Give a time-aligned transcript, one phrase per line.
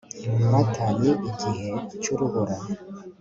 [0.51, 1.69] mata ni igihe
[2.01, 2.55] cy'urubura